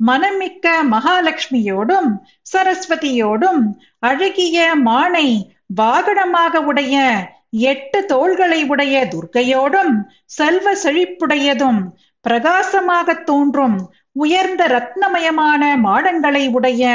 மனமிக்க 0.00 0.66
மகாலட்சுமியோடும் 0.90 2.10
சரஸ்வதியோடும் 2.52 3.62
அழகிய 4.00 4.74
மானை 4.84 5.28
வாகனமாக 5.74 6.64
உடைய 6.64 7.26
எட்டு 7.50 8.06
தோள்களை 8.06 8.64
உடைய 8.64 9.08
துர்க்கையோடும் 9.14 9.94
செல்வ 10.24 10.74
செழிப்புடையதும் 10.84 11.80
பிரகாசமாக 12.20 13.14
தோன்றும் 13.14 13.78
உயர்ந்த 14.12 14.62
ரத்னமயமான 14.66 15.62
மாடங்களை 15.76 16.50
உடைய 16.52 16.90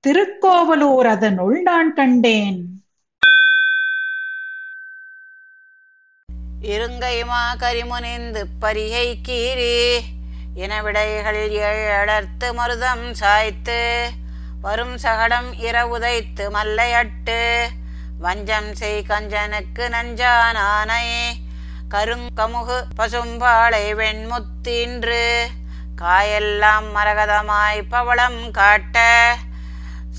திருக்கோவலூர் 0.00 1.06
அதனுள் 1.06 1.62
நான் 1.62 1.92
கண்டேன். 1.92 2.73
இருங்கைமா 6.66 7.40
கரிமுனிந்து 7.60 8.42
பரிகை 8.60 9.06
கீறி 9.26 9.72
இனவிடைகள் 10.56 11.40
ஏழடர்த்து 11.64 12.48
மருதம் 12.54 13.06
சாய்த்து 13.14 13.80
வரும் 14.60 14.94
சகடம் 14.96 15.50
இரவுதைத்து 15.60 16.44
மல்லையட்டு 16.50 17.40
வஞ்சம் 18.18 18.70
செய் 18.74 19.02
கஞ்சனுக்கு 19.02 19.86
நஞ்சானானை 19.88 21.06
கருங்கமுகு 21.88 22.78
பசும்பாளை 22.96 23.84
வெண்முத்தீன்று 23.94 25.24
காயெல்லாம் 26.00 26.88
மரகதமாய் 26.92 27.82
பவளம் 27.88 28.40
காட்ட 28.52 28.96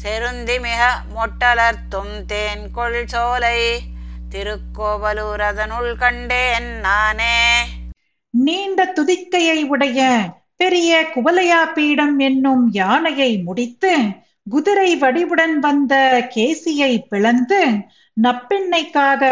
செருந்தி 0.01 0.55
மிக 0.60 0.81
மொட்டலர்த்தும் 1.15 2.15
தேன் 2.25 2.65
கொள் 2.71 3.01
சோலை 3.08 3.60
திருக்கோவலூர் 4.36 5.41
அதனுள் 5.41 5.91
கண்டேன் 5.95 6.69
நானே. 6.82 7.36
நீண்ட 8.34 8.86
துதிக்கையை 8.93 9.60
உடைய 9.65 10.00
பெரிய 10.58 10.91
குவலையா 11.13 11.60
பீடம் 11.74 12.19
என்னும் 12.19 12.65
யானையை 12.74 13.30
முடித்து 13.38 13.93
குதிரை 14.48 14.89
வடிவுடன் 14.95 15.56
வந்த 15.60 15.93
கேசியை 16.36 16.91
பிளந்து 17.10 17.62
நப்பெண்ணைக்காக 18.17 19.24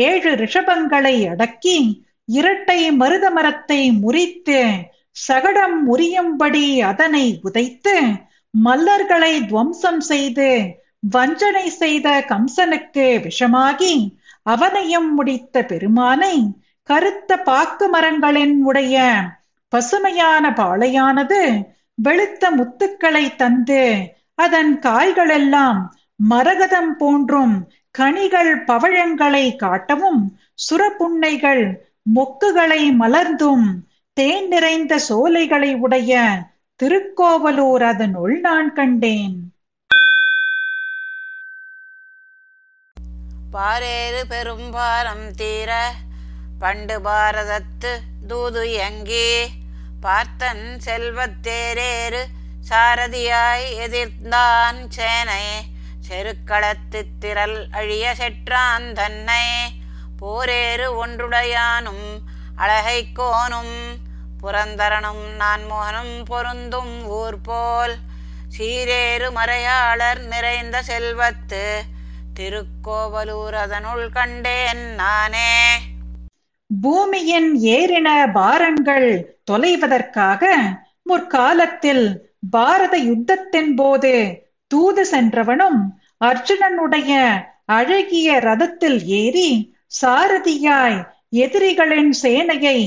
ஏழு 0.00 0.32
ரிஷபங்களை 0.34 1.16
அடக்கி 1.28 1.78
இரட்டை 2.32 2.80
மருத 2.92 3.30
மரத்தை 3.30 3.90
முறித்து 4.02 4.60
சகடம் 5.20 5.78
முறியும்படி 5.88 6.66
அதனை 6.82 7.26
உதைத்து 7.42 7.96
மல்லர்களை 8.54 9.34
துவம்சம் 9.46 10.02
செய்து 10.02 10.50
வஞ்சனை 11.14 11.66
செய்த 11.78 12.08
கம்சனுக்கு 12.28 13.06
விஷமாகி 13.24 13.94
அவனையும் 14.46 15.10
முடித்த 15.14 15.64
பெருமானை 15.64 16.34
கருத்த 16.82 17.36
பாக்கு 17.40 17.88
மரங்களின் 17.88 18.62
உடைய 18.62 18.96
பசுமையான 19.68 20.50
பாளையானது 20.50 21.40
வெளுத்த 22.02 22.50
முத்துக்களை 22.56 23.36
தந்து 23.36 23.84
அதன் 24.34 24.78
காய்களெல்லாம் 24.78 25.80
மரகதம் 26.30 26.92
போன்றும் 26.98 27.68
கனிகள் 27.90 28.64
பவழங்களை 28.64 29.44
காட்டவும் 29.62 30.22
சுரப்புண்ணைகள் 30.70 31.64
மொக்குகளை 32.14 32.82
மலர்ந்தும் 32.98 33.66
தேன் 34.12 34.48
நிறைந்த 34.48 34.98
சோலைகளை 35.08 35.74
உடைய 35.74 36.12
திருக்கோவலூர் 36.82 37.82
அதனுள் 37.82 38.40
நான் 38.40 38.72
கண்டேன். 38.72 39.53
பாரேறு 43.54 44.24
பெரும்பாரம் 44.24 45.34
தீர 45.34 45.92
பண்டு 46.58 47.00
பாரதத்து 47.00 48.00
தூது 48.26 48.72
எங்கே? 48.72 49.50
பார்த்தன் 50.00 50.80
செல்வத்தேரேறு 50.84 52.22
சாரதியாய் 52.68 53.66
எதிர்ந்தான் 53.78 54.88
சேனை. 54.88 55.66
செருக்களத்து 56.08 57.04
திரள் 57.18 57.66
அழிய 57.70 58.14
செற்றான் 58.14 58.92
தன்னை. 58.92 59.46
போரேறு 60.22 61.06
ஒன்றுடையானும் 61.06 62.06
அழகை 62.56 63.08
கோனும் 63.14 64.00
புரந்தரனும் 64.42 65.24
நான்மோகனும் 65.38 66.24
பொருந்தும் 66.24 67.06
ஊர் 67.06 67.40
போல் 67.40 67.96
சீரேறு 68.58 69.30
மறையாளர் 69.30 70.18
நிறைந்த 70.18 70.82
செல்வத்து 70.82 71.84
திருக்கோவலூர் 72.38 73.54
அதனுள் 73.54 74.08
கண்டேன் 74.10 74.84
நானே. 74.96 75.50
பூமியின் 76.70 77.50
ஏறின 77.70 78.08
பாரங்கள் 78.32 79.08
தொலைவதற்காக 79.44 80.42
முற்காலத்தில் 81.02 82.06
பாரத 82.50 82.96
யுத்தத்தின் 83.04 83.74
போது 83.74 84.12
தூது 84.70 85.04
சென்றவனும் 85.04 85.78
அர்ஜுனனுடைய 86.20 87.12
அழகிய 87.70 88.38
ரதத்தில் 88.40 89.00
ஏறி 89.14 89.50
சாரதியாய் 90.00 90.98
எதிரிகளின் 91.36 92.12
சேனையை 92.22 92.78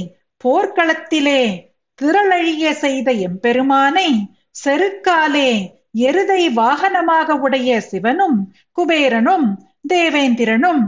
போர்க்களத்திலே 0.44 1.42
திரளழிய 2.00 2.72
செய்த 2.76 3.12
எம்பெருமானை 3.22 4.10
செருக்காலே 4.56 5.52
எருதை 5.94 6.42
வாகனமாக 6.56 7.30
உடைய 7.30 7.82
சிவனும் 7.82 8.54
குபேரனும் 8.78 9.48
தேவேந்திரனும் 9.94 10.84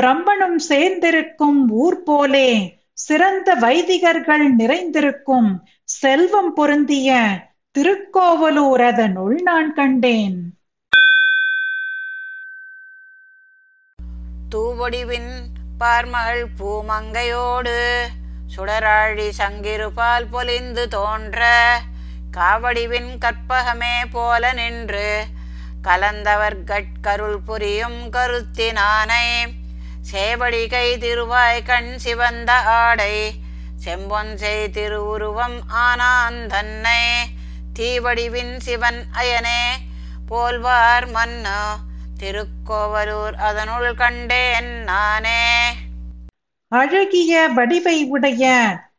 பிரம்மனும் 0.00 0.58
சேர்ந்திருக்கும் 0.68 1.68
ஊர் 1.68 2.02
போலே 2.02 2.78
சிறந்த 2.92 3.54
வைதிகர்கள் 3.54 4.48
நிறைந்திருக்கும் 4.48 5.64
செல்வம் 5.84 6.52
பொருந்திய 6.52 7.18
திருக்கோவலூர் 7.78 8.80
அதனுள் 8.80 9.42
நான் 9.42 9.74
கண்டேன். 9.74 10.38
தூவடிவின் 14.54 15.32
பார்மகள் 15.80 16.44
பூமங்கையோடு 16.58 17.76
சுடராழி 18.56 19.28
சங்கிருபால் 19.38 20.26
பொலிந்து 20.32 20.88
தோன்ற 20.88 21.40
காவடிவின் 22.36 23.10
கற்பகமே 23.18 23.94
போல 24.10 24.52
நின்று 24.52 25.26
கலந்தவர் 25.82 26.56
கட்கருள் 26.64 27.38
புரியும் 27.44 28.12
கருத்தினானை. 28.12 29.24
சேவடிகை 30.12 30.98
திருவாய் 30.98 31.62
கண் 31.62 31.98
சிவந்த 31.98 32.52
ஆடை 32.52 33.32
செம்பொன் 33.84 34.34
செய் 34.34 34.70
திருவுருவம் 34.70 35.68
ஆனான் 35.68 36.46
தன்னை. 36.46 37.02
தீவடிவின் 37.78 38.56
சிவன் 38.58 39.04
அயனே 39.18 39.62
போல்வார் 40.30 41.06
மன்னு 41.16 41.60
திருக்கோவலூர் 42.20 43.34
அதனுள் 43.34 43.94
கண்டேன் 43.94 44.82
நானே. 44.82 45.72
அழகிய 46.68 47.48
வடிவை 47.48 48.04
உடைய 48.04 48.44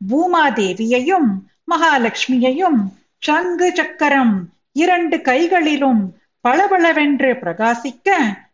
பூமாதேவியையும் 0.10 1.30
மகாலட்சுமியையும் 1.72 2.80
சங்கு 3.22 3.72
சக்கரம் 3.76 4.36
இரண்டு 4.74 5.22
கைகளிலும் 5.22 6.02
பளபளவென்று 6.46 7.32
பிரகாசிக்க 7.34 8.10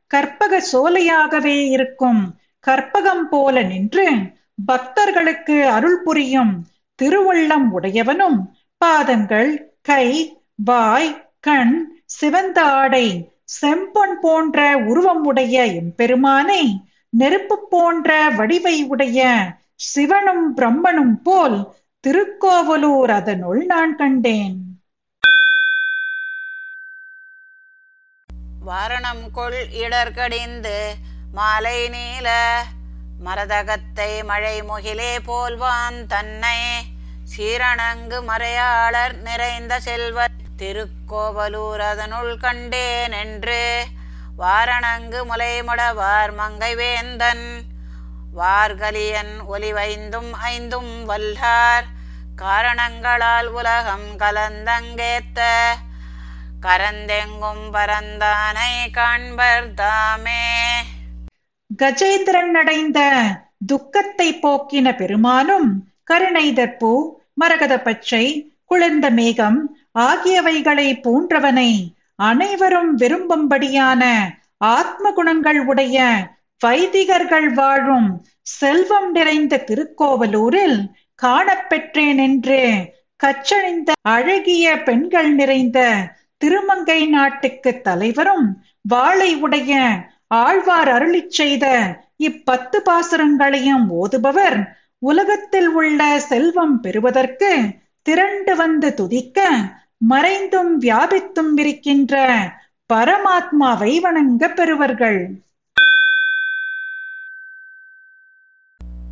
கற்பக 0.08 0.62
சோலையாகவே 0.71 1.58
இருக்கும். 1.69 2.21
கற்பகம் 2.67 3.25
போல 3.30 3.62
நின்று 3.62 4.06
பக்தர்களுக்கு 4.65 5.67
அருள் 5.67 6.01
புரியும் 6.03 6.53
திருவுள்ளம் 6.99 7.67
உடையவனும் 7.71 8.39
பாதங்கள் 8.77 9.51
கை 9.82 10.08
வாய் 10.56 11.12
கண் 11.39 11.75
சிவந்த 12.06 12.63
ஆடை 12.63 13.08
செம்பொன் 13.62 14.15
போன்ற 14.21 14.77
உருவம் 14.86 15.23
உடைய 15.25 15.65
எம்பெருமானை 15.82 16.63
நெருப்பு 17.10 17.67
போன்ற 17.69 18.30
வடிவை 18.30 18.84
உடைய 18.88 19.19
சிவனும் 19.75 20.56
பிரம்மனும் 20.58 21.15
போல் 21.23 21.58
திருக்கோவலூர் 22.03 23.12
அதனுள் 23.12 23.65
நான் 23.65 23.95
கண்டேன். 23.95 24.57
வாரணம் 28.65 29.23
கொள் 29.31 29.57
இடர்கடிந்து 29.83 30.75
மாலை 31.31 31.79
நீல 31.89 32.27
மரதகத்தை 33.25 34.23
மழை 34.23 34.62
முகிலே 34.62 35.12
போல்வான் 35.25 35.99
தன்னை. 36.07 36.60
சீரணங்கு 37.33 38.19
மறையாளர் 38.29 39.15
நிறைந்த 39.21 39.79
செல்வ 39.79 40.27
திருக்கோவலூர் 40.57 41.79
அதனுள் 41.79 42.38
கண்டேன் 42.38 43.12
என்று. 43.12 43.62
வாரணங்கு 44.38 45.21
முலைமுடவார் 45.31 46.33
மங்கை 46.36 46.75
வேந்தன் 46.75 47.47
வார்கலியன் 48.38 49.34
ஒலிவைந்தும் 49.54 50.32
ஐந்தும் 50.32 50.91
வல்லார். 51.10 51.88
காரணங்களால் 52.36 53.47
உலகம் 53.52 54.08
கலந்தங்கேத்த. 54.19 55.39
கரந்தெங்கும் 56.62 57.65
பரந்தானை 57.73 58.73
காண்பர் 58.91 59.73
தாமே. 59.73 60.45
கஜேந்திரன் 61.69 62.54
அடைந்த 62.54 63.00
துக்கத்தை 63.65 64.30
போக்கின 64.41 64.95
பெருமானும் 64.95 65.69
கருணைதற்பூ 66.12 66.91
மரகத 67.34 67.73
பச்சை 67.80 68.26
குளிர்ந்த 68.65 69.10
மேகம் 69.10 69.60
ஆகியவைகளை 70.00 70.88
போன்றவனை 71.02 71.71
அனைவரும் 72.15 72.97
விரும்பும்படியான 72.97 74.04
ஆத்ம 74.58 75.12
குணங்கள் 75.12 75.60
உடைய 75.60 75.97
வைதிகர்கள் 76.62 77.54
வாழும் 77.54 78.08
செல்வம் 78.41 79.12
நிறைந்த 79.12 79.63
திருக்கோவலூரில் 79.65 80.80
காணப்பெற்றேன் 81.24 82.17
என்று 82.17 82.62
கச்சணிந்த 83.20 83.91
அழகிய 84.02 84.84
பெண்கள் 84.84 85.34
நிறைந்த 85.34 85.80
திருமங்கை 86.38 87.08
நாட்டுக்கு 87.08 87.82
தலைவரும் 87.82 88.48
வாளை 88.82 89.36
உடைய 89.36 89.74
ஆழ்வார் 90.28 90.89
அருளிச் 90.89 91.30
செய்த 91.30 91.65
இப்பத்து 92.20 92.78
பாசுரங்களையும் 92.80 93.88
ஓதுபவர் 94.02 94.60
உலகத்தில் 95.00 95.67
உள்ள 95.70 96.20
செல்வம் 96.20 96.80
பெறுவதற்கு 96.80 97.52
திரண்டு 98.06 98.56
வந்து 98.56 98.93
துதிக்க 98.93 99.39
மறைந்தும் 100.08 100.82
வியாபித்தும் 100.82 101.54
இருக்கின்ற 101.58 102.15
பரமாத்மாவை 102.89 104.00
வணங்க 104.00 104.48
பெறுவர்கள். 104.50 105.20